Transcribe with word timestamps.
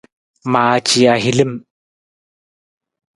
Maaci 0.51 1.01
ahilim. 1.13 1.53